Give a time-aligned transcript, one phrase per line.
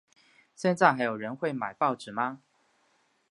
[0.55, 2.41] 现在还有人会买报纸吗？